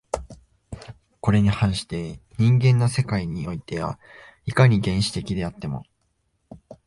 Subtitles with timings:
[1.21, 3.99] これに反して人間の世界においては、
[4.47, 5.83] いかに原始的であっても